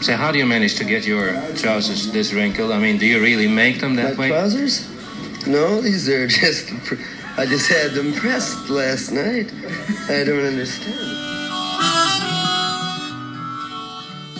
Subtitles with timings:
[0.00, 2.72] So how do you manage to get your trousers this wrinkled?
[2.72, 4.28] I mean, do you really make them that My way?
[4.28, 4.86] trousers?
[5.46, 6.66] No, these are just.
[6.84, 6.94] pr-
[7.36, 9.46] I just had them pressed last night.
[10.08, 10.94] I don't understand.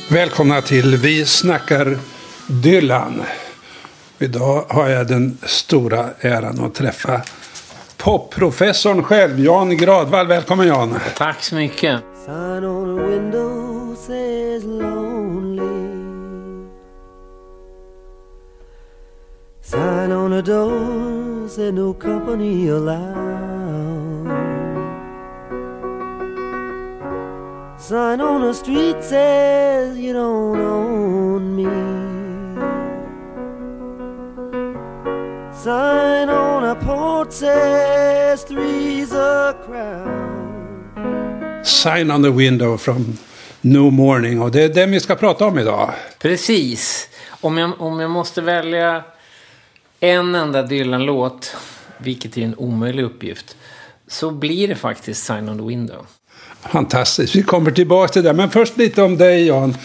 [0.09, 1.99] Välkomna till Vi snackar
[2.47, 3.23] Dylan.
[4.19, 7.23] Idag har jag den stora äran att träffa
[7.97, 10.27] popprofessorn själv, Jan Gradvall.
[10.27, 10.99] Välkommen Jan.
[11.17, 12.01] Tack så mycket.
[20.41, 24.27] Sign on a door said no company allowed.
[27.79, 31.65] Sign on a street says you don't own me.
[35.53, 40.07] Sign on a port says three's a crowd.
[41.67, 43.19] Sign on the window from
[43.63, 44.41] No Morning.
[44.41, 45.91] Och det är den vi ska prata om idag.
[46.19, 47.09] Precis.
[47.41, 49.05] Om jag, om jag måste välja
[50.01, 51.57] en enda Dylan-låt,
[51.99, 53.57] vilket är en omöjlig uppgift,
[54.09, 56.07] så blir det faktiskt Sign on the Window.
[56.61, 57.37] Fantastiskt.
[57.37, 58.33] Vi kommer tillbaka till det.
[58.33, 59.77] Men först lite om dig Jan.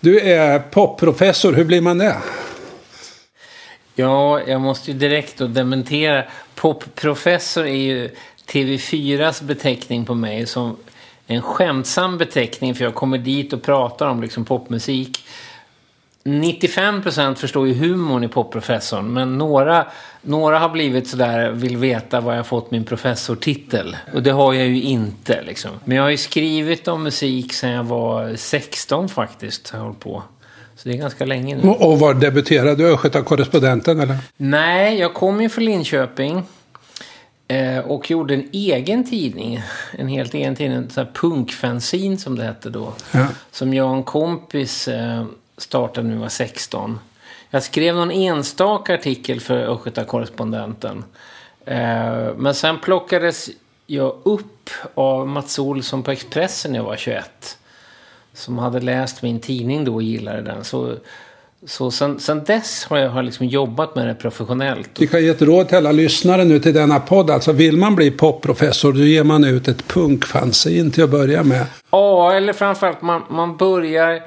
[0.00, 1.52] Du är popprofessor.
[1.52, 2.16] Hur blir man det?
[3.94, 6.24] Ja, jag måste ju direkt då dementera.
[6.54, 8.10] Popprofessor är ju
[8.46, 10.76] TV4s beteckning på mig som
[11.26, 15.24] en skämtsam beteckning för jag kommer dit och pratar om liksom popmusik.
[16.24, 19.86] 95% förstår ju humorn i popprofessorn men några,
[20.22, 23.96] några har blivit sådär, vill veta var jag fått min professortitel.
[24.14, 25.70] Och det har jag ju inte liksom.
[25.84, 29.70] Men jag har ju skrivit om musik sedan jag var 16 faktiskt.
[29.74, 30.22] Jag hållit på.
[30.76, 31.68] Så det är ganska länge nu.
[31.68, 32.92] Och, var debuterade du?
[32.94, 34.16] Östgöta-korrespondenten eller?
[34.36, 36.42] Nej, jag kom ju från Linköping.
[37.48, 39.62] eh, Och gjorde en egen tidning.
[39.98, 40.78] En helt egen tidning.
[40.78, 42.92] En sån här punkfanzin som det hette då.
[43.12, 43.26] Ja.
[43.50, 45.24] Som jag och en kompis eh,
[45.58, 46.98] startade när vi var 16.
[47.50, 51.04] Jag skrev någon enstaka artikel för Östgöta-korrespondenten.
[51.64, 53.50] Eh, Men sen plockades
[53.86, 57.58] jag upp av Mats Olsson på Expressen när jag var 21.
[58.34, 60.64] Som hade läst min tidning då och gillade den.
[60.64, 60.94] Så,
[61.66, 64.90] så sen, sen dess har jag har liksom jobbat med det professionellt.
[64.98, 67.30] Vi kan ge ett råd till alla lyssnare nu till denna podd.
[67.30, 71.66] Alltså vill man bli popprofessor då ger man ut ett punkfanzin till att börja med.
[71.90, 74.22] Ja, eller framförallt man, man börjar...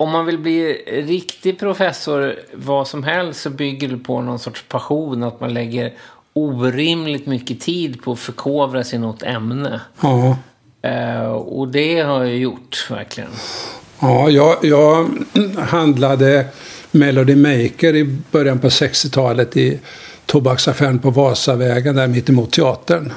[0.00, 4.64] Om man vill bli riktig professor, vad som helst, så bygger det på någon sorts
[4.68, 5.22] passion.
[5.22, 5.92] Att man lägger
[6.32, 9.80] orimligt mycket tid på att förkovra sig i något ämne.
[10.00, 10.36] Ja.
[10.82, 13.30] Eh, och det har jag gjort, verkligen.
[14.00, 15.08] Ja, jag, jag
[15.58, 16.46] handlade
[16.90, 19.80] Melody Maker i början på 60-talet i
[20.26, 23.12] tobaksaffären på Vasavägen där mittemot teatern.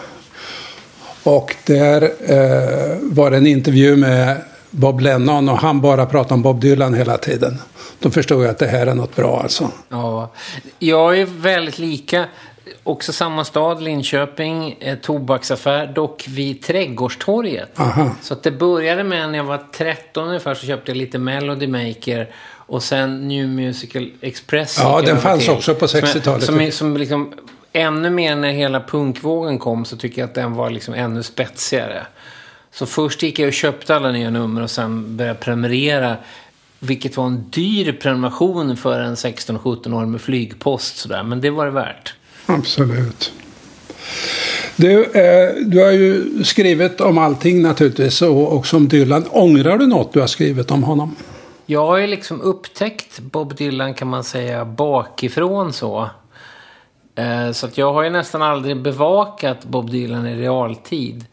[1.24, 4.42] Och där eh, var det en intervju med
[4.76, 7.58] Bob Lennon och han bara pratade om Bob Dylan hela tiden.
[8.00, 9.72] Då förstod jag att det här är något bra alltså.
[9.90, 10.32] Ja,
[10.80, 12.26] jag är väldigt lika.
[12.84, 17.80] Också samma stad, Linköping, eh, tobaksaffär, dock vid Trädgårdstorget.
[17.80, 18.10] Aha.
[18.22, 21.68] Så att det började med när jag var 13 ungefär så köpte jag lite Melody
[21.68, 24.78] Maker och sen New Musical Express.
[24.82, 25.52] Ja, den fanns till.
[25.54, 26.44] också på Som är- 60-talet.
[26.44, 27.34] Som, är- som liksom,
[27.74, 32.04] ännu mer när hela punkvågen kom så tycker jag att den var liksom ännu spetsigare.
[32.74, 36.18] Så först gick jag och köpte alla nya nummer och sen började prenumerera.
[36.80, 41.24] Vilket var en dyr prenumeration för en 16-17 år med flygpost sådär.
[41.24, 42.14] Men det var det värt.
[42.46, 43.32] Absolut.
[44.76, 49.26] Du, eh, du har ju skrivit om allting naturligtvis och också om Dylan.
[49.30, 51.16] Ångrar du något du har skrivit om honom?
[51.66, 56.10] Jag har ju liksom upptäckt Bob Dylan kan man säga bakifrån så.
[57.16, 61.26] Eh, Så att jag har ju nästan aldrig bevakat Bob Dylan i realtid.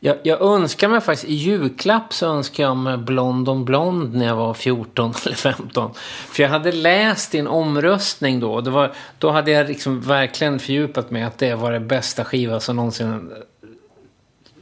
[0.00, 4.26] Jag, jag önskar mig faktiskt, i julklapp så önskar jag mig Blond on Blond när
[4.26, 5.90] jag var 14 eller 15.
[6.30, 8.60] För jag hade läst i en omröstning då.
[8.60, 12.60] Det var, då hade jag liksom verkligen fördjupat mig att det var det bästa skiva
[12.60, 13.30] som någonsin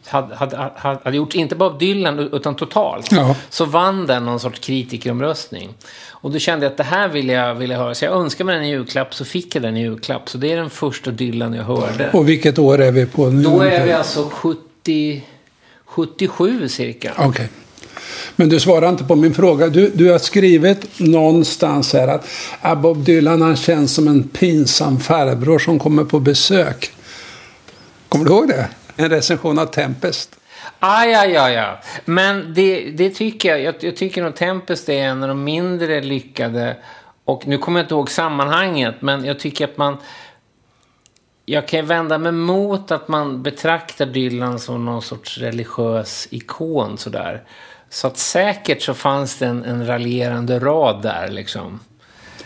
[0.06, 3.12] hade, hade, hade, hade gjort, inte bara av Dylan utan totalt.
[3.12, 3.36] Ja.
[3.50, 5.74] Så vann den någon sorts kritikeromröstning.
[6.10, 7.94] Och då kände jag att det här vill jag, vill jag höra.
[7.94, 10.28] Så jag önskade mig den i julklapp så fick jag den i julklapp.
[10.28, 12.10] Så det är den första Dylan jag hörde.
[12.12, 13.42] Och vilket år är vi på nu?
[13.42, 14.60] Då är vi alltså 70,
[15.84, 17.12] 77 cirka.
[17.18, 17.48] Okej.
[18.36, 19.68] Men du svarar inte på min fråga.
[19.68, 22.28] Du, du har skrivit någonstans här att
[22.60, 26.91] ah, Bob Dylan han känns som en pinsam farbror som kommer på besök.
[28.09, 28.68] Kommer du ihåg det?
[28.97, 30.36] En recension av Tempest.
[30.78, 31.77] Aj, aj, aj, aj.
[32.04, 33.60] Men det, det tycker jag.
[33.60, 33.74] jag.
[33.80, 36.77] Jag tycker nog Tempest är en av de mindre lyckade.
[37.24, 39.97] Och nu kommer jag inte ihåg sammanhanget, men jag tycker att man...
[41.48, 47.43] Jag kan vända mig mot att man betraktar Dylan som någon sorts religiös ikon sådär.
[47.91, 51.81] Så att säkert så fanns det en, en raljerande rad där liksom.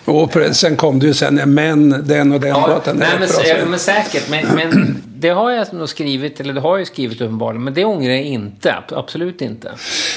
[0.04, 2.96] Och sen kom det ju sen, men den och den Ja, låten.
[2.96, 4.30] nej, men, ja, men säkert.
[4.30, 7.64] Men, men det har jag nog skrivit, eller det har jag skrivit uppenbarligen.
[7.64, 8.70] Men det ångrar jag inte.
[8.72, 9.72] ab- Absolut inte.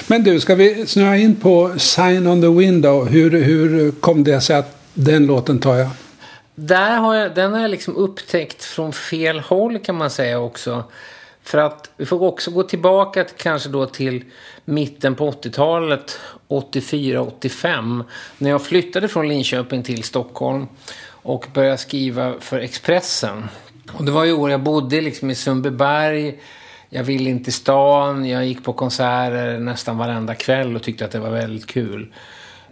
[0.07, 3.07] Men du, ska vi snöa in på Sign on the Window?
[3.07, 5.89] Hur, hur kom det sig att den låten tar jag?
[6.55, 10.83] Där har jag, den har jag liksom upptäckt från fel håll kan man säga också.
[11.43, 14.23] För att vi får också gå tillbaka till, kanske då till
[14.65, 18.03] mitten på 80-talet, 84-85.
[18.37, 20.67] När jag flyttade från Linköping till Stockholm
[21.07, 23.49] och började skriva för Expressen.
[23.91, 26.39] Och det var ju år jag bodde liksom i Sundbyberg.
[26.89, 28.25] Jag ville inte till stan.
[28.25, 32.13] Jag gick på konserter nästan varenda kväll och tyckte att det var väldigt kul.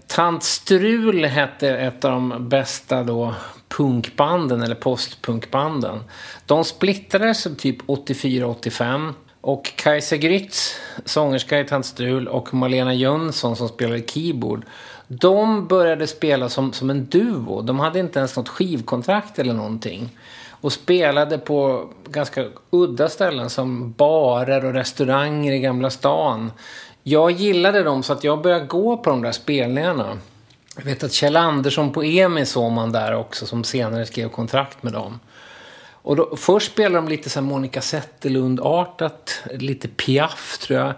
[0.07, 3.33] Tant Strul hette ett av de bästa då
[3.77, 5.99] punkbanden eller postpunkbanden.
[6.45, 9.13] De splittrades typ 84-85.
[9.41, 10.75] Och Kajsa Grytz,
[11.05, 14.65] sångerska i Tant Strul och Malena Jönsson som spelade keyboard.
[15.07, 17.61] De började spela som, som en duo.
[17.61, 20.09] De hade inte ens något skivkontrakt eller någonting.
[20.49, 26.51] Och spelade på ganska udda ställen som barer och restauranger i Gamla stan.
[27.03, 30.17] Jag gillade dem så att jag började gå på de där spelningarna.
[30.75, 34.83] Jag vet att Kjell Andersson på EMI såg man där också som senare skrev kontrakt
[34.83, 35.19] med dem.
[36.03, 40.93] Och då, först spelade de lite så här Monica Zetterlund-artat, lite Piaf tror jag.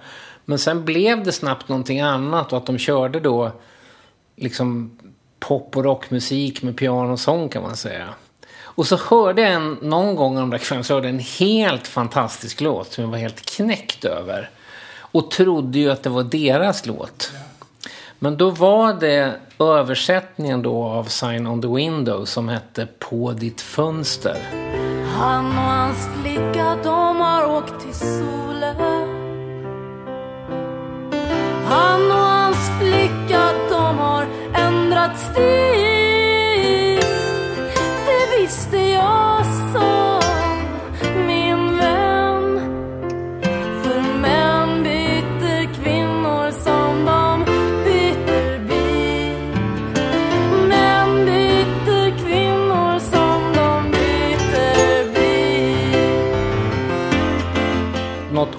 [0.45, 3.51] Men sen blev det snabbt någonting annat och att de körde då
[4.35, 4.97] liksom
[5.39, 8.09] pop och rockmusik med piano och sång kan man säga.
[8.59, 11.87] Och så hörde jag en, någon gång om där kvällen, så hörde jag en helt
[11.87, 14.49] fantastisk låt som jag var helt knäckt över.
[14.95, 17.31] Och trodde ju att det var deras låt.
[18.23, 23.61] Men då var det översättningen då av Sign on the Window som hette På ditt
[23.61, 24.37] fönster.
[25.17, 28.75] Han och hans flicka de har åkt till solen
[31.65, 36.99] Han och hans flicka de har ändrat stil
[38.05, 40.02] Det visste jag så.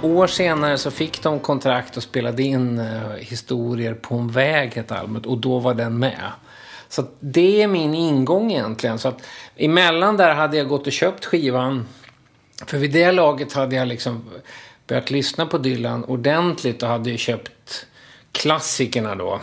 [0.04, 4.94] År senare så fick de kontrakt och spelade in eh, Historier på en väg, hette
[4.94, 5.26] albumet.
[5.26, 6.32] Och då var den med.
[6.88, 8.98] Så att det är min ingång egentligen.
[8.98, 9.22] Så att
[9.56, 11.86] emellan där hade jag gått och köpt skivan.
[12.66, 14.24] För vid det laget hade jag liksom
[14.86, 17.86] börjat lyssna på Dylan ordentligt och hade ju köpt
[18.32, 19.40] klassikerna då.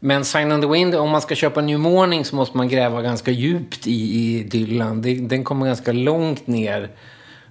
[0.00, 3.02] Men Sign on the Wind, om man ska köpa New Morning så måste man gräva
[3.02, 5.02] ganska djupt i, i Dylan.
[5.02, 6.90] Det, den kommer ganska långt ner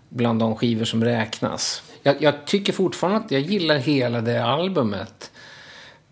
[0.09, 1.83] bland de skivor som räknas.
[2.03, 5.31] Jag, jag tycker fortfarande att jag gillar hela det albumet.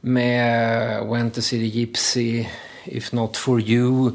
[0.02, 2.46] Med Went to see the Gypsy,
[2.84, 4.12] If Not For You.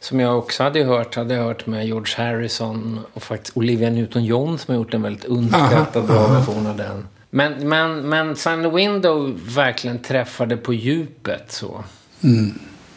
[0.00, 4.74] Som jag också hade hört, hade hört med George Harrison och faktiskt Olivia Newton-John som
[4.74, 7.08] har gjort en väldigt underskattad bra version av den.
[7.30, 11.84] Men, men, men Sun Window verkligen träffade på djupet så.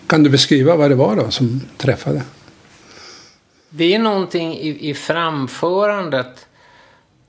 [0.07, 2.21] Kan du beskriva vad det var då som träffade?
[3.69, 6.47] Det är någonting i, i framförandet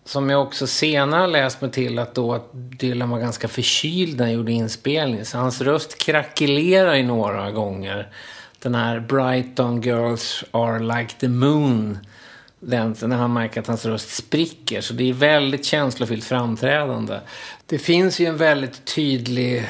[0.07, 4.17] som jag också senare har läst mig till att då att Dylan var ganska förkyld
[4.17, 5.27] när han gjorde inspelningen.
[5.27, 8.09] Så hans röst krackelerar ju några gånger.
[8.63, 11.99] Den här Brighton Girls Are Like the Moon.
[12.61, 14.81] Den, när han märker att hans röst spricker.
[14.81, 17.21] Så det är väldigt känslofyllt framträdande.
[17.67, 19.67] Det finns ju en väldigt tydlig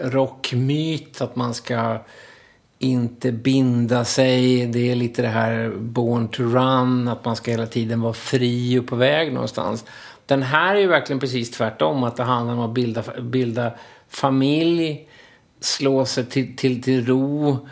[0.00, 2.04] rockmyt att man ska
[2.82, 4.66] inte binda sig.
[4.66, 8.78] Det är lite det här born to run, att man ska hela tiden vara fri
[8.78, 9.84] och på väg någonstans.
[10.26, 13.72] Den här är ju verkligen precis tvärtom, att det handlar om att bilda, bilda
[14.08, 15.08] familj,
[15.60, 17.68] slå sig till, till, till ro,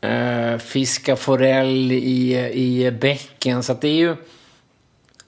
[0.00, 3.62] eh, fiska forell i, i bäcken.
[3.62, 4.16] Så att det är ju...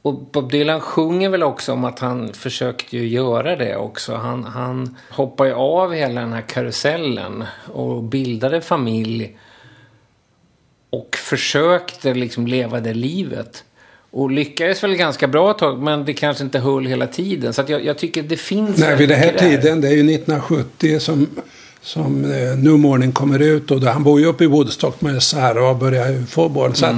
[0.02, 4.14] Och Bob Dylan sjunger väl också om att han försökte ju göra det också.
[4.14, 9.36] Han, han hoppar ju av hela den här karusellen och bildade familj.
[10.90, 13.64] Och försökte liksom leva det livet.
[14.10, 17.52] Och lyckades väl ganska bra ett tag, men det kanske inte höll hela tiden.
[17.52, 18.78] Så att jag, jag tycker det finns...
[18.78, 21.26] Nej, vid den här tiden, det är ju 1970 som,
[21.82, 23.70] som eh, New Morning kommer ut.
[23.70, 26.74] Och då, han bor ju uppe i Woodstock med Sarah och börjar få barn.
[26.74, 26.96] Så att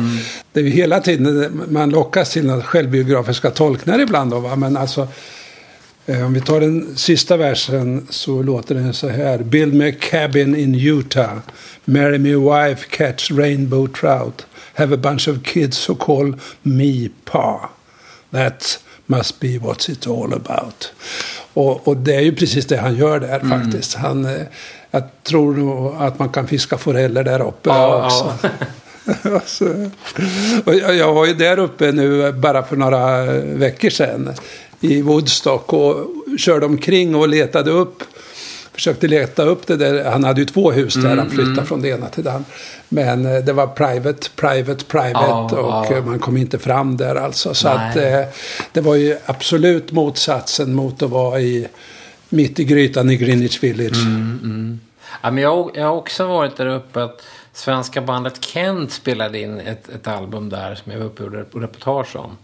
[0.53, 4.31] det är ju hela tiden man lockas till självbiografiska tolkningar ibland.
[4.31, 4.57] Då, va?
[4.57, 5.09] Men alltså,
[6.07, 9.39] eh, om vi tar den sista versen så låter den så här.
[9.39, 11.39] Build me a cabin in Utah.
[11.85, 14.47] Marry me a wife, catch rainbow trout.
[14.75, 17.71] Have a bunch of kids who call me pa.
[18.31, 20.93] That must be what's it all about.
[21.55, 23.95] Och, och det är ju precis det han gör där faktiskt.
[23.95, 24.43] Han, eh,
[24.91, 28.35] jag tror nog att man kan fiska foreller där uppe Ja, också.
[28.43, 28.49] ja.
[29.35, 29.65] Alltså,
[30.65, 34.35] och jag, jag var ju där uppe nu bara för några veckor sedan
[34.81, 36.07] i Woodstock och
[36.39, 38.03] körde omkring och letade upp.
[38.75, 40.11] Försökte leta upp det där.
[40.11, 41.17] Han hade ju två hus där.
[41.17, 42.45] Han flyttade från det ena till det andra.
[42.89, 45.55] Men eh, det var private, private, private.
[45.57, 47.55] Ja, och eh, man kom inte fram där alltså.
[47.55, 47.89] Så Nej.
[47.91, 48.35] att eh,
[48.73, 51.69] det var ju absolut motsatsen mot att vara i,
[52.29, 53.97] mitt i grytan i Greenwich Village.
[55.23, 59.61] Ja, men jag, jag har också varit där uppe att svenska bandet Kent spelade in
[59.61, 62.37] ett, ett album där som jag var uppe och gjorde reportage om.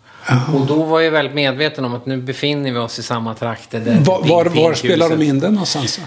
[0.54, 3.80] Och då var jag väldigt medveten om att nu befinner vi oss i samma trakter.
[3.80, 6.00] Där Var, var, var spelar de in den någonstans?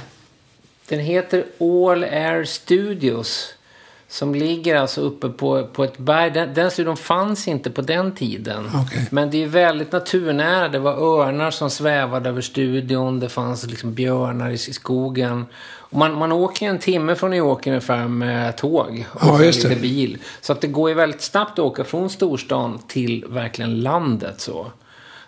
[0.91, 3.53] Den heter All Air Studios.
[4.07, 6.31] Som ligger alltså uppe på, på ett berg.
[6.31, 8.69] Den, den studion fanns inte på den tiden.
[8.85, 9.07] Okej.
[9.11, 10.69] Men det är väldigt naturnära.
[10.69, 13.19] Det var örnar som svävade över studion.
[13.19, 15.45] Det fanns liksom björnar i, i skogen.
[15.75, 19.05] Och man, man åker en timme från New York ungefär med tåg.
[19.13, 20.17] Och Ja, lite bil.
[20.41, 24.71] Så att det går ju väldigt snabbt att åka från storstan till verkligen landet så.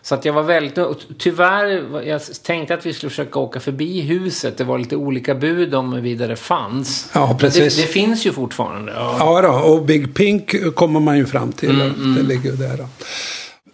[0.03, 0.77] Så att jag var väldigt
[1.17, 4.57] Tyvärr, jag tänkte att vi skulle försöka åka förbi huset.
[4.57, 7.09] Det var lite olika bud om huruvida det fanns.
[7.13, 7.75] Ja, precis.
[7.75, 8.91] Det, det finns ju fortfarande.
[8.91, 9.15] Ja.
[9.19, 11.81] Ja då, och Big Pink kommer man ju fram till.
[11.81, 12.77] Mm, Det ligger ju där.
[12.77, 12.87] Då.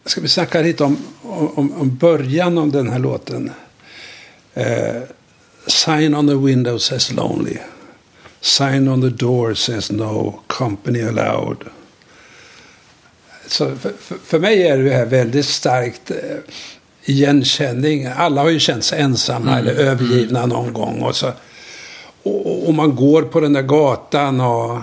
[0.05, 0.97] Ska vi snacka lite om,
[1.55, 3.51] om, om början av den här låten.
[4.53, 4.65] Eh,
[5.67, 7.57] Sign on the window says lonely.
[8.41, 11.57] Sign on the door says no company allowed.
[13.49, 13.91] Så för,
[14.25, 16.17] för, mig är det här väldigt starkt eh,
[17.05, 18.05] igenkänning.
[18.05, 21.01] Alla har ju känt sig ensamma eller övergivna någon gång.
[21.01, 21.31] Och, så,
[22.23, 24.77] och, och man går på den där gatan och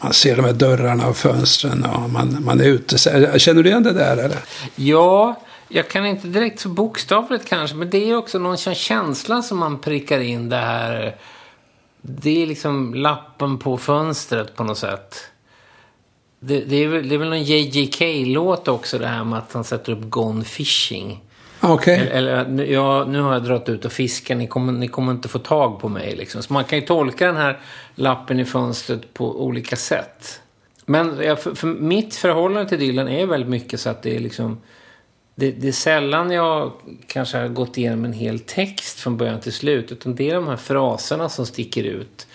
[0.00, 2.98] man ser de här dörrarna och fönstren och man, man är ute.
[2.98, 4.38] Så- Känner du igen det där eller?
[4.76, 9.58] Ja, jag kan inte direkt så bokstavligt kanske, men det är också någon känsla som
[9.58, 11.16] man prickar in det här.
[12.02, 15.29] Det är liksom lappen på fönstret på något sätt.
[16.40, 19.64] Det, det, är, väl, det är väl någon JJK-låt också det här med att han
[19.64, 21.24] sätter upp Gone Fishing.
[21.60, 22.08] Okej.
[22.12, 25.12] Eller, eller nu- ja, nu har jag dragit ut och fiskat, ni kommer, ni kommer
[25.12, 26.16] inte få tag på mig.
[26.16, 26.42] Liksom.
[26.42, 27.60] Så man kan ju tolka den här
[27.94, 30.40] lappen i fönstret på olika sätt.
[30.86, 34.20] Men ja, för, för mitt förhållande till Dylan är väldigt mycket så att det är
[34.20, 34.60] liksom...
[35.34, 36.72] Det, det är sällan jag
[37.06, 39.92] kanske har gått igenom en hel text från början till slut.
[39.92, 42.26] Utan det är de här fraserna som sticker ut.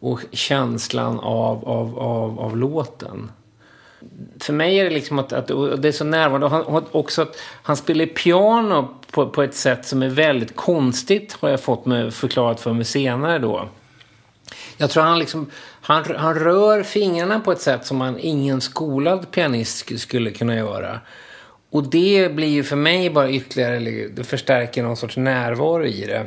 [0.00, 3.30] Och känslan av, av, av, av låten
[4.40, 5.48] för mig är det liksom att, att
[5.82, 6.46] det är så närvarande.
[6.46, 11.36] Och han, också att han spelar piano på, på ett sätt som är väldigt konstigt.
[11.40, 13.68] Har jag fått mig förklarat för mig senare då.
[14.76, 19.30] Jag tror han liksom, han, han rör fingrarna på ett sätt som man, ingen skolad
[19.30, 21.00] pianist skulle kunna göra.
[21.70, 26.26] Och det blir ju för mig bara ytterligare, det förstärker någon sorts närvaro i det.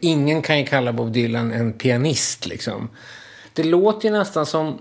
[0.00, 2.88] Ingen kan ju kalla Bob Dylan en pianist liksom.
[3.52, 4.78] Det låter ju nästan som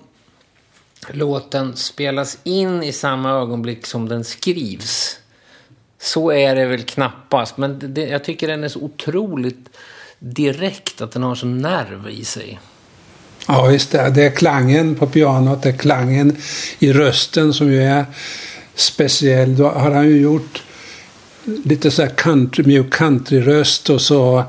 [1.07, 5.17] låten spelas in i samma ögonblick som den skrivs.
[6.01, 9.69] Så är det väl knappast, men det- jag tycker den är så otroligt
[10.19, 12.59] direkt att den har sån nerv i sig.
[13.47, 14.09] Ja, just det.
[14.09, 16.37] Det är klangen på pianot, det är klangen
[16.79, 18.05] i rösten som ju är
[18.75, 19.57] speciell.
[19.57, 20.63] Då har han ju gjort
[21.65, 24.43] lite så här country, mjuk countryröst och så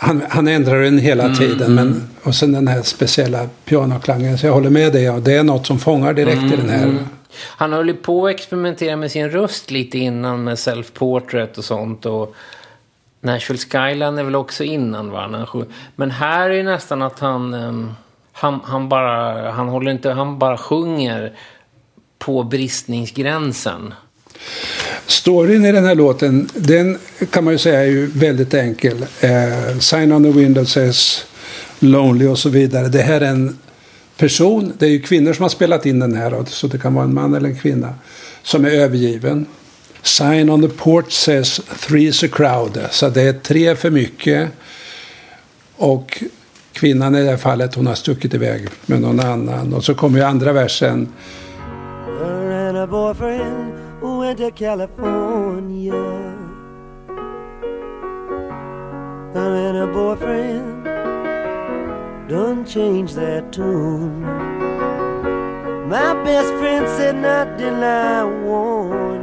[0.00, 1.74] han, han ändrar den hela tiden.
[1.74, 4.38] Men, och sen den här speciella pianoklangen.
[4.38, 5.02] Så jag håller med dig.
[5.02, 6.98] Ja, det är något som fångar direkt i den här.
[7.40, 12.06] Han höll ju på att experimentera med sin röst lite innan med self-portrait och sånt.
[12.06, 12.34] Och
[13.20, 15.46] Nashville Skyline är väl också innan va?
[15.96, 17.94] Men här är ju nästan att han, ehm,
[18.32, 21.32] han, han bara, han håller inte, han bara sjunger
[22.18, 23.94] på bristningsgränsen.
[25.08, 26.98] Storyn i den här låten, den
[27.30, 29.06] kan man ju säga är ju väldigt enkel.
[29.20, 31.26] Eh, Sign on the window says
[31.78, 32.88] lonely och så vidare.
[32.88, 33.58] Det här är en
[34.16, 37.04] person, det är ju kvinnor som har spelat in den här, så det kan vara
[37.04, 37.94] en man eller en kvinna,
[38.42, 39.46] som är övergiven.
[40.02, 44.48] Sign on the port says three's a crowd, så det är tre för mycket.
[45.76, 46.22] Och
[46.72, 49.74] kvinnan i det här fallet, hon har stuckit iväg med någon annan.
[49.74, 51.08] Och så kommer ju andra versen.
[54.28, 55.92] Went to California.
[59.32, 60.84] Her and her boyfriend
[62.28, 64.20] done changed their tune.
[65.88, 69.17] My best friend said, Not till I warn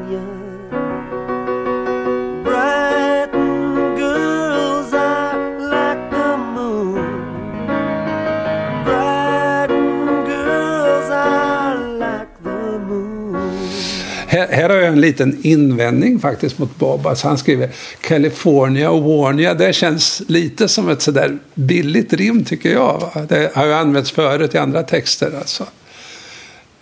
[14.56, 17.08] Här, har jag en liten invändning faktiskt mot Bob.
[17.08, 17.70] Alltså han skriver
[18.02, 19.54] California och Warnia.
[19.54, 23.00] Det känns lite som ett sådär billigt rim tycker jag.
[23.00, 23.22] Va?
[23.30, 25.32] Det har ju använts förut i andra texter.
[25.38, 25.64] Alltså.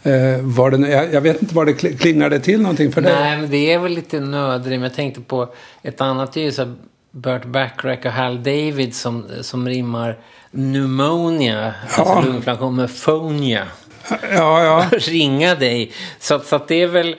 [0.04, 3.14] Eh, var det, jag, jag vet inte var det kl- klingade till någonting för dig.
[3.14, 4.84] Nej, men det är väl lite nödrim.
[4.84, 5.54] Jag tänkte på
[5.84, 6.74] ett annat, är ju så
[7.12, 10.18] Burt Bacharach och Hal David som, som rimmar
[10.52, 12.04] pneumonia, Ja.
[12.04, 13.68] alltså lunginflammation med phonia.
[14.10, 14.86] Ja, ja.
[14.98, 15.92] Ringa dig.
[16.20, 17.16] Så, så att det är väl...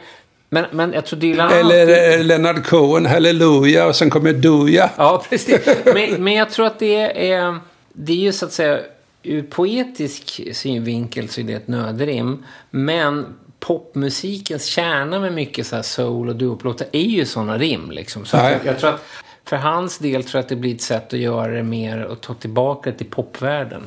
[0.54, 4.32] Men, men jag tror Dylan har alltid- Eller eh, Leonard Cohen, Halleluja och sen kommer
[4.32, 4.90] Doja.
[4.96, 5.68] Ja, precis.
[5.84, 7.58] Men, men jag tror att det är...
[7.92, 8.78] Det är ju så att säga...
[9.22, 12.44] Ur poetisk synvinkel så är det ett nödrim.
[12.70, 13.26] Men
[13.60, 17.90] popmusikens kärna med mycket så här soul och doo-låtar är ju sådana rim.
[17.90, 18.24] Liksom.
[18.24, 19.04] Så jag, jag tror att
[19.44, 22.20] för hans del tror jag att det blir ett sätt att göra det mer och
[22.20, 23.82] ta tillbaka det till popvärlden.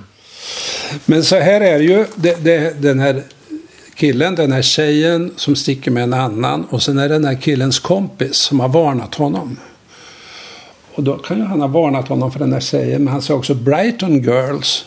[1.05, 2.05] Men så här är ju.
[2.15, 3.23] Det, det, den här
[3.97, 6.65] killen, den här tjejen som sticker med en annan.
[6.69, 9.57] Och sen är det den här killens kompis som har varnat honom.
[10.95, 13.03] Och då kan ju han ha varnat honom för den här tjejen.
[13.03, 14.85] Men han säger också Brighton girls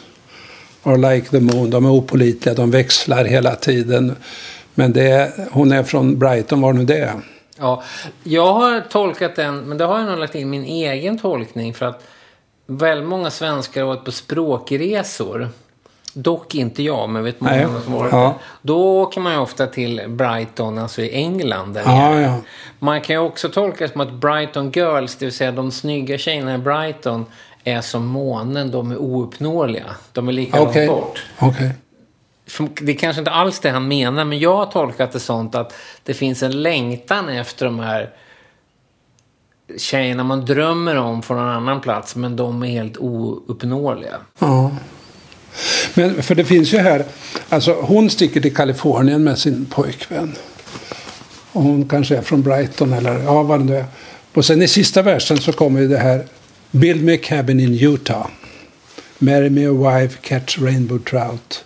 [0.82, 1.70] are like the moon.
[1.70, 4.16] De är opolitliga, de växlar hela tiden.
[4.74, 7.14] Men det är, hon är från Brighton, var nu det är.
[7.58, 7.82] Ja,
[8.22, 11.86] jag har tolkat den, men det har jag nog lagt in min egen tolkning för
[11.86, 12.04] att
[12.66, 15.48] väldigt många svenskar har varit på språkresor.
[16.12, 17.82] Dock inte jag, men vet många Nej.
[17.84, 18.34] som varit Ja.
[18.62, 21.74] Då åker man ju ofta till Brighton, alltså i England.
[21.74, 22.36] Där Ja, ja.
[22.78, 26.18] Man kan ju också tolka det som att Brighton Girls, det vill säga de snygga
[26.18, 27.26] tjejerna i Brighton,
[27.64, 29.94] är som månen, de är ouppnåeliga.
[30.12, 30.86] De är lika Okej.
[30.86, 31.24] långt bort.
[32.46, 35.54] För Det är kanske inte alls det han menar, men jag har tolkat det sånt
[35.54, 35.74] att
[36.04, 38.10] det finns en längtan efter de här
[39.78, 44.16] tjejerna man drömmer om från någon annan plats, men de är helt ouppnåeliga.
[44.38, 44.70] Ja.
[45.94, 47.04] Men för det finns ju här,
[47.48, 50.32] alltså hon sticker till Kalifornien med sin pojkvän.
[51.52, 53.84] Och hon kanske är från Brighton eller ja, vad det nu är.
[54.34, 56.24] Och sen i sista versen så kommer ju det här
[56.70, 58.26] Build me a cabin in Utah.
[59.18, 61.64] Marry me a wife, catch rainbow trout.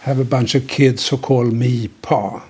[0.00, 2.42] Have a bunch of kids who call me pa.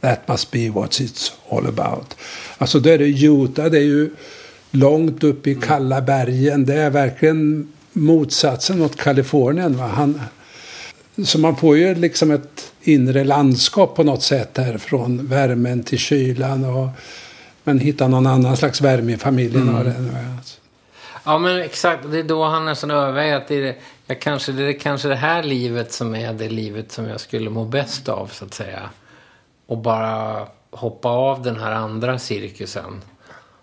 [0.00, 2.16] That must be what it's all about.
[2.58, 4.10] Alltså då är det Utah, det är ju
[4.70, 6.64] långt upp i kalla bergen.
[6.64, 9.76] Det är verkligen motsatsen mot Kalifornien.
[9.76, 9.86] Va?
[9.86, 10.20] Han,
[11.24, 15.98] så man får ju liksom ett inre landskap på något sätt här från värmen till
[15.98, 16.64] kylan.
[16.64, 16.88] Och,
[17.64, 19.74] men hitta någon annan slags värme i familjen.
[19.74, 19.94] Och det.
[20.38, 20.60] Alltså.
[21.24, 22.10] Ja, men exakt.
[22.10, 23.76] Det är då han nästan överväger att det är, det-
[24.06, 27.50] jag kanske, det är kanske det här livet som är det livet som jag skulle
[27.50, 28.80] må bäst av, så att säga.
[29.66, 33.02] Och bara hoppa av den här andra cirkusen.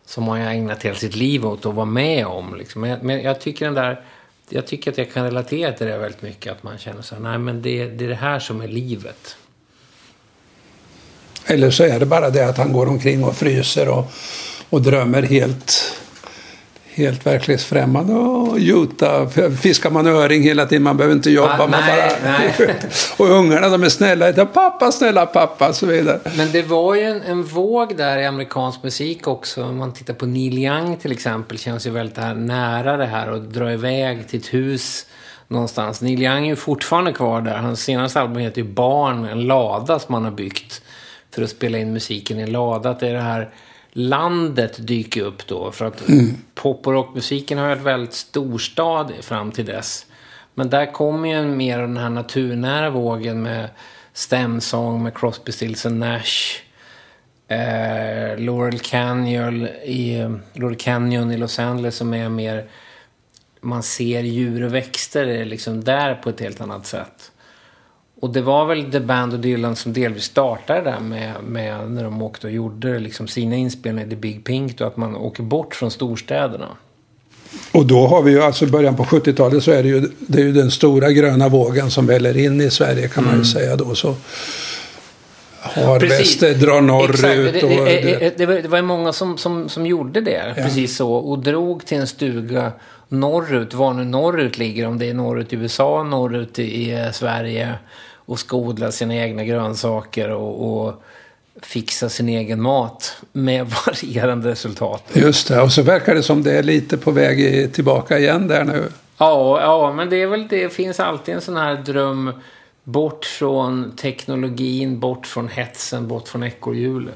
[0.05, 2.55] Som man har ägnat hela sitt liv åt att vara med om.
[2.55, 2.81] Liksom.
[3.01, 4.03] Men jag tycker den där...
[4.53, 6.51] Jag tycker att jag kan relatera till det väldigt mycket.
[6.51, 9.35] Att man känner så här, nej men det, det är det här som är livet.
[11.45, 14.11] Eller så är det bara det att han går omkring och fryser och,
[14.69, 15.95] och drömmer helt,
[16.93, 18.13] helt verklighetsfrämmande.
[18.13, 19.27] Och Utah,
[19.61, 21.53] fiskar man öring hela tiden, man behöver inte jobba.
[21.53, 22.31] Ah, man nej, bara...
[22.31, 22.75] nej.
[23.17, 26.19] och ungarna de är snälla, heter pappa, snälla pappa och så vidare.
[26.37, 29.63] Men det var ju en, en våg där i amerikansk musik också.
[29.63, 31.57] Om man tittar på Neil Young till exempel.
[31.57, 35.05] Känns ju väldigt här, nära det här och dra iväg till ett hus
[35.47, 36.01] någonstans.
[36.01, 37.57] Neil Young är ju fortfarande kvar där.
[37.57, 40.81] Hans senaste album heter ju Barn, en lada som han har byggt.
[41.35, 42.93] För att spela in musiken i en lada.
[42.93, 43.49] Det är det här
[43.91, 45.71] landet dyker upp då.
[45.71, 46.03] För att
[46.55, 50.05] pop och rockmusiken har varit väldigt storstad fram till dess.
[50.53, 53.69] Men där kommer ju mer den här naturnära vågen med
[54.13, 56.61] stämsång med Crosby, Stills Nash.
[57.47, 62.65] Eh, Laurel Canyon i, Laurel Canyon i Los Angeles som är mer...
[63.63, 67.30] Man ser djur och växter liksom där på ett helt annat sätt.
[68.21, 72.03] Och det var väl The Band och Dylan som delvis startade där med, med när
[72.03, 74.77] de åkte och gjorde liksom sina inspelningar i The Big Pink.
[74.77, 76.67] Då, att man åker bort från storstäderna.
[77.71, 80.43] Och då har vi ju alltså början på 70-talet så är det ju, det är
[80.43, 83.95] ju den stora gröna vågen som väller in i Sverige kan man ju säga då.
[83.95, 84.15] Så
[85.61, 87.63] har väster drar norrut.
[87.63, 90.53] Och, Det, det, det, var, det var ju många som, som, som gjorde det.
[90.57, 90.63] Ja.
[90.63, 91.13] Precis så.
[91.13, 92.71] Och drog till en stuga
[93.07, 93.73] norrut.
[93.73, 94.87] Var nu norrut ligger.
[94.87, 97.75] Om det är norrut i USA, norrut i, Sverige.
[98.25, 100.29] Och ska odla sina egna grönsaker.
[100.29, 101.03] Och, och
[101.61, 103.17] fixa sin egen mat.
[103.31, 105.03] Med varierande resultat.
[105.13, 108.63] Just det, och så verkar det som det är lite på väg tillbaka igen där
[108.63, 108.83] nu.
[109.17, 110.73] Ja, ja, men det är väl det.
[110.73, 112.31] finns alltid en sån här dröm.
[112.83, 117.15] Bort från teknologin, bort från hetsen, bort från ekorrhjulet.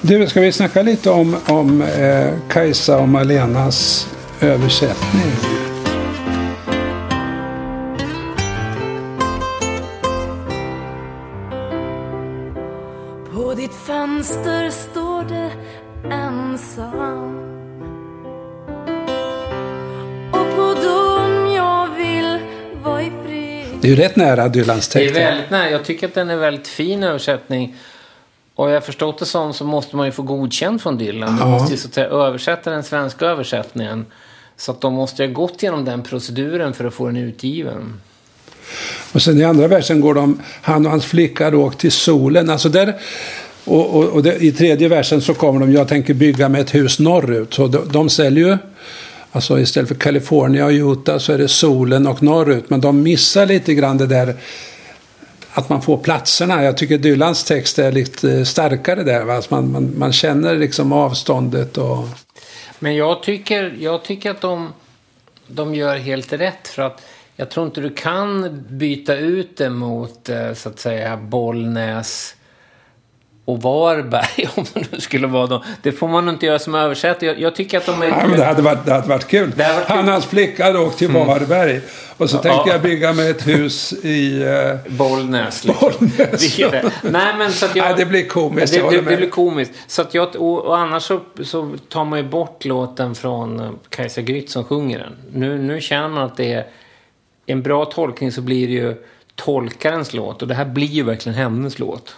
[0.00, 4.08] Du, ska vi snacka lite om, om eh, Kajsa och Malenas
[4.40, 5.71] översättning?
[14.32, 15.50] Fönster står det
[16.14, 17.38] ensam
[20.32, 22.38] Och på dörren jag vill
[22.82, 25.70] vara i fred Det är ju rätt nära Dylans Det är väldigt nära.
[25.70, 27.76] Jag tycker att den är väldigt fin översättning.
[28.54, 31.36] Och jag har förstått det som så måste man ju få godkänt från Dylan.
[31.36, 31.48] Du Ja.
[31.48, 34.06] måste ju så att säga översätta den svenska översättningen.
[34.56, 38.00] Så att de måste ju ha gått igenom den proceduren för att få den utgiven.
[39.12, 42.50] Och sen i andra versen går de, han och hans flicka rakt till solen.
[42.50, 42.94] Alltså där,
[43.64, 46.74] och och, och det, i tredje versen så kommer de, jag tänker bygga med ett
[46.74, 47.54] hus norrut.
[47.54, 48.58] Så de, de säljer ju,
[49.32, 52.70] alltså istället för California och Utah så är det solen och norrut.
[52.70, 54.36] Men de missar lite grann det där
[55.54, 56.64] att man får platserna.
[56.64, 59.24] Jag tycker Dylans text är lite eh, starkare där.
[59.24, 59.34] Va?
[59.34, 62.08] Alltså man, man, man känner liksom avståndet och...
[62.78, 64.72] Men jag tycker, jag tycker att de,
[65.46, 66.68] de gör helt rätt.
[66.68, 67.02] För att
[67.36, 72.34] jag tror inte du kan byta ut det mot eh, så att säga Bollnäs
[73.44, 75.62] och Varberg om det nu skulle vara dem.
[75.82, 77.26] Det får man inte göra som översättare.
[77.26, 78.06] Jag, jag tycker att de är...
[78.06, 79.50] Ja, men det, hade varit, det hade varit kul.
[79.50, 79.96] Hade varit kul.
[79.96, 81.80] Han och hans flicka hade åkt till Varberg.
[82.16, 84.42] Och så tänkte jag bygga med ett hus i...
[84.42, 85.64] eh, Bollnäs.
[85.64, 85.90] Liksom.
[85.98, 86.58] Bollnäs.
[87.02, 87.84] Nej, men så att jag...
[87.84, 89.72] Nej, det blir komiskt, Det, det, det blir komiskt.
[89.86, 93.70] Så att jag, och, och annars så, så tar man ju bort låten från eh,
[93.88, 95.16] Kajsa Grytz som sjunger den.
[95.32, 96.66] Nu, nu känner man att det är
[97.46, 98.94] en bra tolkning så blir det ju
[99.34, 100.42] tolkarens låt.
[100.42, 102.16] Och det här blir ju verkligen hennes låt.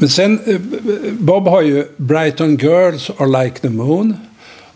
[0.00, 0.60] Men sen, eh,
[1.12, 4.16] Bob har ju Brighton Girls are like the moon.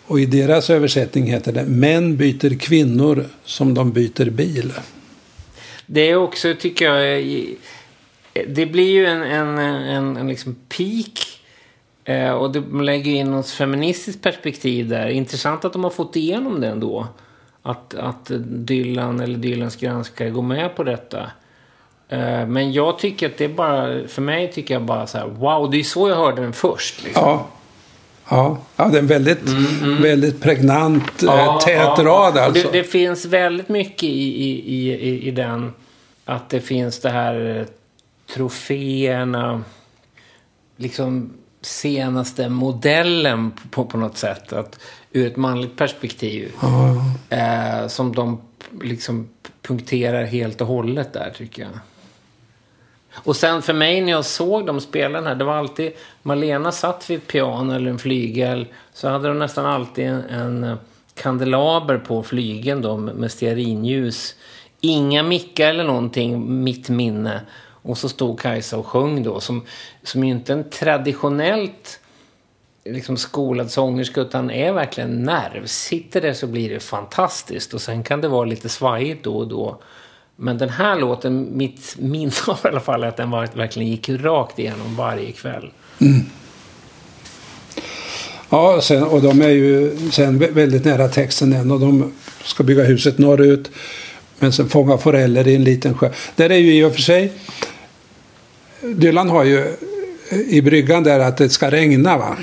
[0.06, 4.72] Och i deras översättning heter det Män byter kvinnor som de byter bil.
[5.86, 7.24] Det är också, tycker jag,
[8.48, 11.40] det blir ju en, en, en, en liksom peak.
[12.04, 15.08] Eh, och de lägger in något feministiskt perspektiv där.
[15.08, 17.06] Intressant att de har fått igenom det ändå.
[17.62, 21.30] Att, att Dylan eller Dylans granskare går med på detta.
[22.08, 25.26] Eh, men jag tycker att det är bara, för mig tycker jag bara så här,
[25.26, 27.04] wow, det är så jag hörde den först.
[27.04, 27.22] Liksom.
[27.22, 27.46] Ja.
[28.28, 29.48] Ja, ja det är en väldigt,
[30.00, 32.68] väldigt pregnant, Ja, ja, tät ja, rad alltså.
[32.70, 35.72] Det, det finns väldigt mycket i, i, i, i, den.
[36.24, 37.66] Att det finns det här eh,
[38.34, 39.62] troféerna.
[40.76, 44.52] Liksom senaste modellen på, på något sätt.
[44.52, 44.78] Att,
[45.12, 46.52] ur ett manligt perspektiv.
[47.28, 48.40] Eh, som de
[48.82, 49.28] liksom
[49.62, 51.70] punkterar helt och hållet där tycker jag.
[53.14, 55.92] Och sen för mig när jag såg dem spela den här, det var alltid...
[56.22, 58.66] Malena satt vid ett piano eller en flygel.
[58.92, 60.76] Så hade de nästan alltid en, en eh,
[61.14, 64.34] kandelaber på flygeln då med med stearinljus.
[64.80, 67.40] Inga mickar eller någonting, mitt minne.
[67.82, 69.62] Och så stod Kajsa och sjöng då, som,
[70.02, 72.00] som ju inte en traditionellt
[72.84, 75.66] liksom skolad sångerska utan är verkligen nerv.
[75.66, 79.48] Sitter det så blir det fantastiskt och sen kan det vara lite svajigt då och
[79.48, 79.78] då.
[80.36, 83.88] Men den här låten, mitt minne av i alla fall är att den var, verkligen
[83.88, 85.70] gick rakt igenom varje kväll.
[85.98, 86.20] Mm.
[88.48, 92.12] Ja, sen, och de är ju sen väldigt nära texten än och de
[92.44, 93.70] ska bygga huset norrut.
[94.38, 96.10] Men sen fånga foreller i en liten sjö.
[96.36, 97.32] Där är ju i och för sig
[98.80, 99.76] Dylan har ju
[100.48, 102.36] i bryggan där att det ska regna va.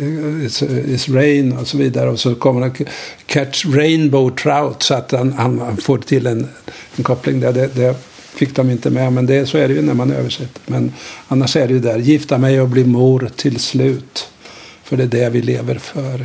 [0.00, 2.10] It's, it's rain och så vidare.
[2.10, 2.84] Och så kommer det
[3.26, 6.48] catch rainbow trout så att han, han, han får till en,
[6.96, 7.52] en koppling där.
[7.52, 7.96] Det, det
[8.34, 10.62] fick de inte med men det, så är det ju när man översätter.
[10.66, 10.92] Men
[11.28, 11.98] annars är det ju där.
[11.98, 14.28] Gifta mig och bli mor till slut.
[14.84, 16.24] För det är det vi lever för.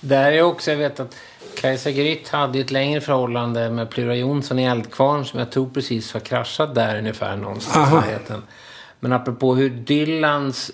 [0.00, 1.16] Där är också, jag vet att
[1.60, 6.12] Kajsa Grytt hade ett längre förhållande med Plura Jonsson i Eldkvarn som jag tror precis
[6.12, 8.04] har kraschat där ungefär någonstans.
[9.00, 10.70] Men apropå hur Dylans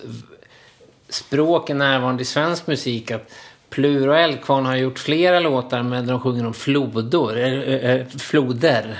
[1.08, 3.30] språk är närvarande i svensk musik att
[3.70, 8.98] Plura och Eldkvarn har gjort flera låtar med där de sjunger om flodor, äh, floder.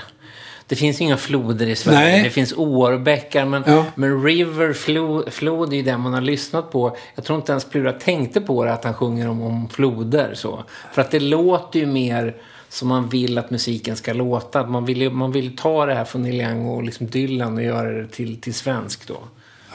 [0.67, 1.99] Det finns ju inga floder i Sverige.
[1.99, 2.23] Nej.
[2.23, 3.45] Det finns åar och bäckar.
[3.45, 3.85] Men, Ja.
[3.95, 6.97] men River, flo, flod är ju den man har lyssnat på.
[7.15, 10.31] Jag tror inte ens Plura tänkte på det, att han sjunger om, om floder.
[10.33, 10.63] Så.
[10.93, 12.35] För att det låter ju mer
[12.69, 14.65] som man vill att musiken ska låta.
[14.67, 17.91] Man vill, man vill ta det här från Neil Young och liksom Dylan och göra
[17.91, 19.17] det till, till svensk då.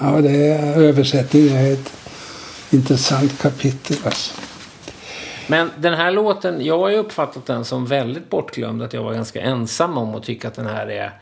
[0.00, 1.92] Ja, det är, översättning är ett
[2.70, 3.96] intressant kapitel.
[4.04, 4.34] Alltså.
[5.46, 8.82] Men den här låten, jag har ju uppfattat den som väldigt bortglömd.
[8.82, 11.20] Att jag var ganska ensam om att tycka att den här är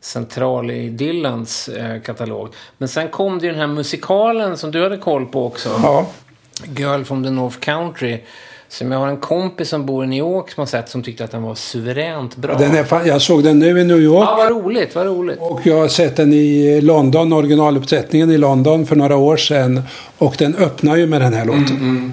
[0.00, 2.54] central i Dylans eh, katalog.
[2.78, 5.68] Men sen kom det ju den här musikalen som du hade koll på också.
[5.82, 6.06] Ja,
[6.76, 8.20] Girl from the North Country.
[8.74, 11.24] Som jag har en kompis som bor i New York som har sett som tyckte
[11.24, 12.58] att den var suveränt bra.
[12.58, 14.28] den är, jag såg den nu i New York.
[14.28, 15.38] Ja, vad roligt, vad roligt.
[15.40, 19.82] Och jag har sett den i London, originaluppsättningen i London för några år sedan.
[20.18, 22.12] Och den öppnar ju med den här låten.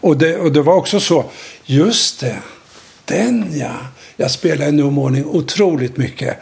[0.00, 1.24] Och, det, och det var också så,
[1.64, 2.36] just det,
[3.04, 3.72] den ja.
[4.16, 6.36] Jag spelar i No Morning otroligt mycket.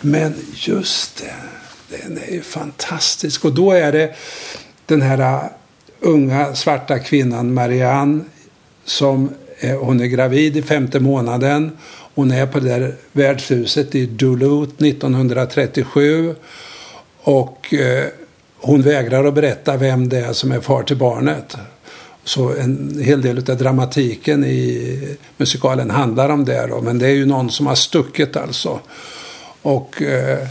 [0.00, 3.44] Men just det, Den är ju fantastisk.
[3.44, 4.14] Och då är det
[4.86, 5.44] den här uh,
[6.00, 8.24] unga svarta kvinnan Marianne
[8.84, 11.72] som eh, hon är gravid i femte månaden.
[12.14, 16.34] Hon är på det där värdshuset i Duluth 1937.
[17.22, 18.04] Och eh,
[18.60, 21.56] hon vägrar att berätta vem det är som är far till barnet.
[22.24, 24.98] Så en hel del av dramatiken i
[25.36, 26.66] musikalen handlar om det.
[26.66, 28.80] Då, men det är ju någon som har stuckit alltså.
[29.62, 30.48] Och eh,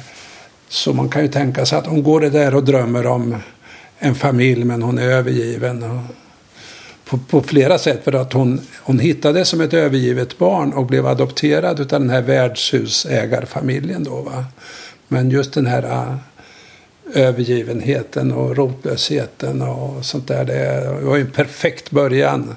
[0.70, 3.36] så man kan ju tänka sig att hon går det där och drömmer om
[4.00, 6.08] en familj men hon är övergiven.
[7.12, 11.08] På, på flera sätt för att hon, hon hittades som ett övergivet barn och blev
[11.08, 14.22] adopterad av den här värdshusägarfamiljen då.
[14.22, 14.46] Va?
[15.08, 16.16] Men just den här uh,
[17.14, 20.46] övergivenheten och rotlösheten och sånt där.
[20.46, 22.56] Det var ju en perfekt början.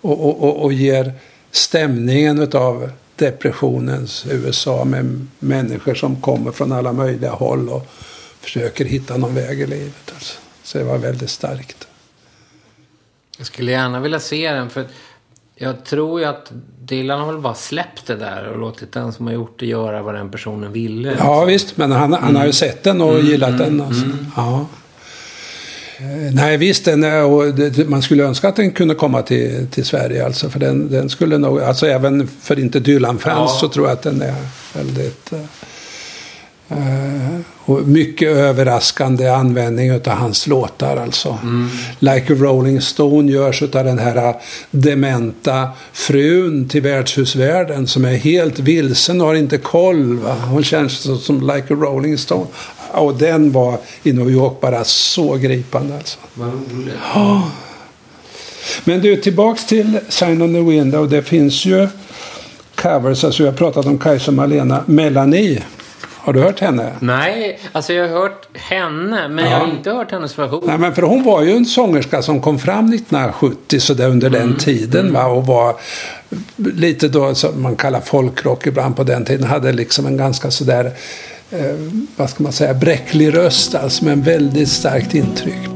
[0.00, 1.12] Och, och, och, och ger
[1.50, 7.86] stämningen av depressionens USA med människor som kommer från alla möjliga håll och
[8.40, 10.12] försöker hitta någon väg i livet.
[10.14, 10.38] Alltså.
[10.62, 11.85] Så det var väldigt starkt.
[13.36, 14.86] Jag skulle gärna vilja se den för
[15.58, 16.52] jag tror ju att
[16.84, 20.02] Dylan har väl bara släppt det där och låtit den som har gjort det göra
[20.02, 21.16] vad den personen ville.
[21.18, 22.52] Ja visst, men han, han har ju mm.
[22.52, 23.80] sett den och mm, gillat den.
[23.80, 24.04] Alltså.
[24.04, 24.26] Mm.
[24.36, 24.66] Ja.
[25.98, 29.84] Eh, nej visst, den, och det, man skulle önska att den kunde komma till, till
[29.84, 30.26] Sverige.
[30.26, 33.58] Alltså, för den, den skulle nog, alltså även för inte Dylan-fans ja.
[33.60, 34.34] så tror jag att den är
[34.74, 35.32] väldigt...
[36.70, 41.38] Uh, och mycket överraskande användning av hans låtar alltså.
[41.42, 41.68] Mm.
[41.98, 44.34] Like a Rolling Stone görs av den här
[44.70, 50.18] dementa frun till värdshusvärden som är helt vilsen och har inte koll.
[50.18, 50.34] Va?
[50.50, 52.46] Hon känns som Like a Rolling Stone.
[52.92, 56.18] Och den var i New York bara så gripande alltså.
[56.34, 56.94] Vad roligt.
[57.14, 57.50] Ja.
[58.84, 61.08] Men du, tillbaks till Sign on the Window.
[61.10, 61.88] Det finns ju
[62.74, 65.62] covers, alltså jag har pratat om Kajsa Malena, Melanie.
[66.26, 66.92] Har du hört henne?
[67.00, 69.50] Nej, alltså jag har hört henne, men ja.
[69.50, 70.62] jag har inte hört hennes version.
[70.66, 74.26] Nej, men för hon var ju en sångerska som kom fram 1970, så där under
[74.26, 74.40] mm.
[74.40, 75.00] den tiden.
[75.00, 75.12] Mm.
[75.12, 75.76] Va, och var
[76.56, 79.46] lite då som man kallar folkrock ibland på den tiden.
[79.46, 80.92] Hade liksom en ganska sådär,
[81.50, 81.74] eh,
[82.16, 85.75] vad ska man säga, bräcklig röst alltså, med en väldigt starkt intryck.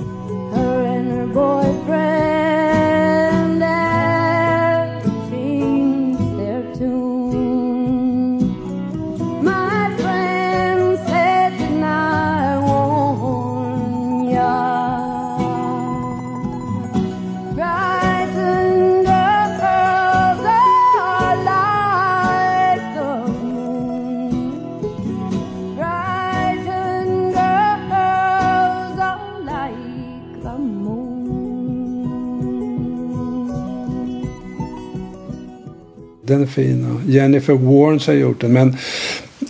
[37.06, 38.52] Jennifer Warnes har gjort den.
[38.52, 38.76] Men,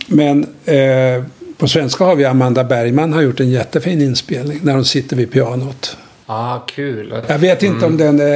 [0.07, 1.23] men eh,
[1.57, 4.59] på svenska har vi Amanda Bergman har gjort en jättefin inspelning.
[4.61, 5.97] När hon sitter vid pianot.
[6.25, 7.13] Ah, kul.
[7.27, 7.91] Jag vet inte mm.
[7.91, 8.35] om den är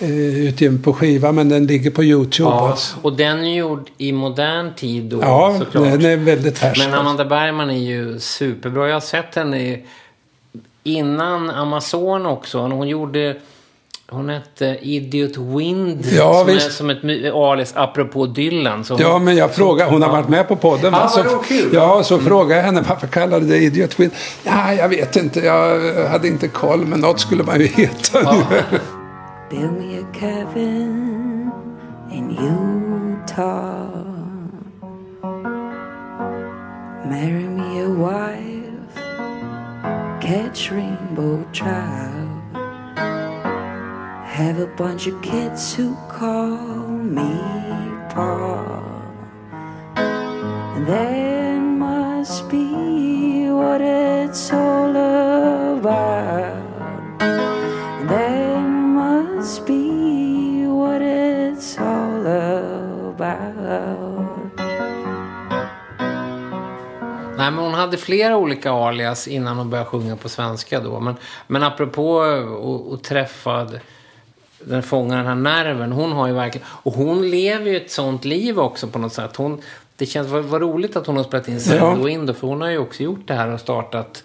[0.00, 2.50] eh, utgiven på skiva men den ligger på YouTube.
[2.50, 2.96] Ja, alltså.
[3.02, 5.84] och den är gjord i modern tid då Ja, såklart.
[5.84, 6.88] den är väldigt färsk.
[6.88, 8.86] Men Amanda Bergman är ju superbra.
[8.86, 9.78] Jag har sett henne
[10.82, 12.58] innan Amazon också.
[12.58, 13.36] Hon gjorde
[14.10, 16.06] hon hette Idiot Wind.
[16.12, 16.66] Ja, som visst.
[16.66, 18.84] är som ett alias apropå Dylan.
[18.84, 19.90] Så ja, men jag frågade.
[19.90, 20.94] Hon har varit med på podden.
[20.94, 21.70] Ah, så, kul.
[21.72, 22.26] Ja, så mm.
[22.26, 24.12] frågade jag henne varför kallade det Idiot Wind.
[24.42, 25.40] Ja, jag vet inte.
[25.40, 26.86] Jag hade inte koll.
[26.86, 28.20] Men något skulle man ju heta.
[28.22, 28.42] Ja.
[29.50, 31.50] Build me a cabin
[32.12, 33.90] in Utah
[37.04, 38.94] Marry me a wife
[40.20, 42.19] Catch rainbow trout
[44.30, 47.34] have a bunch of kids who call me
[48.14, 48.62] Pa.
[49.96, 55.82] And that must be what it's all about.
[57.20, 63.50] And that must be what it's all about.
[67.36, 71.00] Nej, men hon hade flera olika alias innan hon började sjunga på svenska då.
[71.00, 71.16] Men,
[71.46, 72.22] men apropå
[72.94, 73.66] att träffa
[74.64, 75.92] den fångar den här nerven.
[75.92, 79.36] Hon har ju verkligen, och hon lever ju ett sånt liv också på något sätt.
[79.36, 79.62] Hon,
[79.96, 81.94] det känns, vad, vad roligt att hon har spelat in Send ja.
[81.94, 84.24] Window, för hon har ju också gjort det här och startat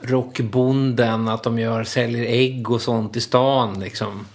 [0.00, 4.26] Rockbonden, att de gör, säljer ägg och sånt i stan liksom.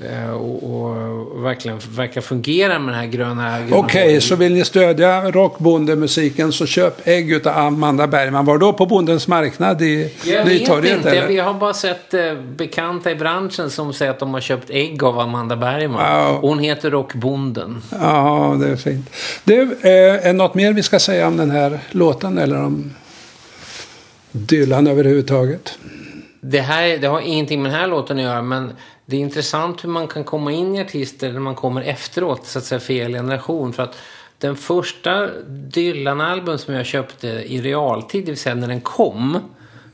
[0.00, 3.58] Eh, och, och, verkligen verkar fungera med den här gröna...
[3.70, 8.44] Okej, okay, så vill ni stödja rockbondemusiken så köp ägg utav Amanda Bergman.
[8.44, 10.84] Var då på Bondens marknad i Jag Nytorget?
[10.84, 11.10] vet inte.
[11.10, 11.28] Eller?
[11.28, 15.04] Vi har bara sett eh, bekanta i branschen som säger att de har köpt ägg
[15.04, 16.00] av Amanda Bergman.
[16.00, 16.38] Ja.
[16.42, 17.82] Hon heter Rockbonden.
[18.00, 19.10] Ja, det är fint.
[19.44, 22.94] Det är, eh, är något mer vi ska säga om den här låten eller om...
[24.34, 25.78] Dylan överhuvudtaget?
[26.40, 28.72] Det här det har ingenting med den här låten att göra men
[29.06, 32.58] det är intressant hur man kan komma in i artister när man kommer efteråt, så
[32.58, 33.72] att säga fel generation.
[33.72, 33.96] För att
[34.38, 39.38] den första Dylan-album som jag köpte i realtid, det vill säga när den kom,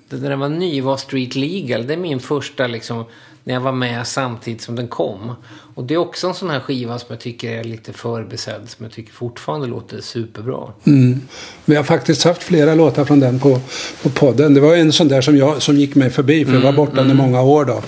[0.08, 1.86] när den var ny, var Street Legal.
[1.86, 3.04] Det är min första liksom,
[3.44, 5.32] när jag var med samtidigt som den kom.
[5.74, 8.84] Och det är också en sån här skiva som jag tycker är lite förbisedd, som
[8.84, 10.72] jag tycker fortfarande låter superbra.
[10.86, 11.20] Mm.
[11.64, 13.60] Vi har faktiskt haft flera låtar från den på,
[14.02, 14.54] på podden.
[14.54, 17.00] Det var en sån där som, jag, som gick mig förbi, för jag var borta
[17.00, 17.82] under många år då.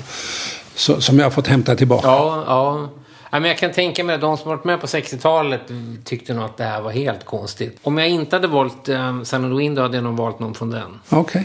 [0.81, 2.09] Så, som jag har fått hämta tillbaka.
[2.09, 2.89] Ja, ja.
[3.31, 5.61] Ja, men jag kan tänka mig att de som varit med på 60-talet
[6.05, 7.79] tyckte nog att det här var helt konstigt.
[7.83, 11.01] Om jag inte hade valt um, Sun Window hade jag nog valt någon från den.
[11.09, 11.21] Okej.
[11.21, 11.43] Okay.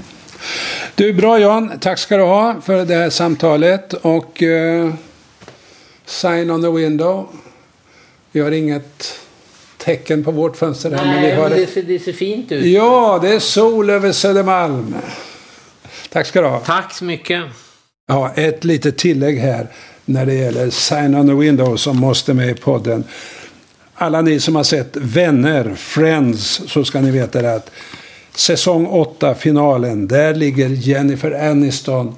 [0.95, 1.71] Du, bra Jan.
[1.80, 3.93] Tack ska du ha för det här samtalet.
[3.93, 4.93] Och uh,
[6.06, 7.28] Sign on the window.
[8.32, 9.19] Vi har inget
[9.78, 11.06] tecken på vårt fönster här.
[11.06, 12.65] Nej, men, vi har det, ser, det ser fint ut.
[12.65, 14.95] Ja, det är sol över Södermalm.
[16.10, 16.60] Tack ska du ha.
[16.60, 17.43] Tack så mycket.
[18.08, 19.68] Ja, ett litet tillägg här
[20.06, 23.04] när det gäller Sign on the window som måste med i podden.
[23.94, 27.72] Alla ni som har sett Vänner, Friends, så ska ni veta det att
[28.36, 32.15] säsong 8, finalen, där ligger Jennifer Aniston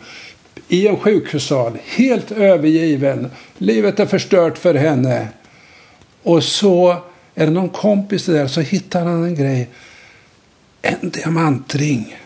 [0.67, 3.31] i en sjukhussal, helt övergiven.
[3.57, 5.27] Livet är förstört för henne.
[6.23, 6.97] Och så
[7.35, 9.69] är det någon kompis där, så hittar han en grej.
[10.81, 12.17] En diamantring.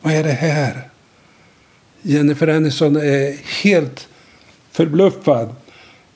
[0.00, 0.88] Vad är det här?
[2.06, 4.08] Jennifer Aniston är helt
[4.72, 5.54] förbluffad.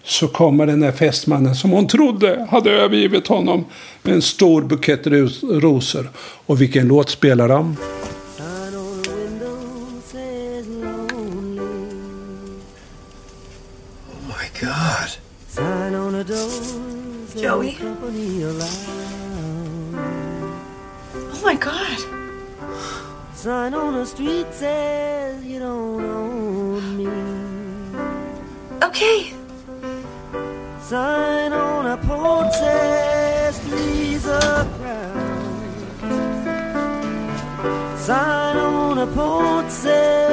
[0.02, 3.64] Så kommer den där fästmannen som hon trodde hade övergivit honom
[4.02, 5.06] med en stor bukett
[5.42, 6.10] rosor.
[6.46, 7.76] Och vilken låt spelar de?
[14.60, 15.10] God.
[15.94, 17.42] On a door.
[17.42, 17.76] Joey.
[23.42, 27.08] Sign on the street says you don't own me.
[28.84, 29.32] Okay.
[30.82, 35.58] Sign on a porch says three's a crowd.
[37.98, 40.29] Sign on a porch says